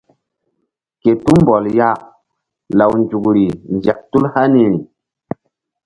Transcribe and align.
Ke 1.01 1.11
tumbɔl 1.23 1.65
ya 1.77 1.89
law 2.77 2.91
nzukri 3.01 3.45
nzek 3.75 3.99
tul 4.11 4.25
haniri. 4.33 4.79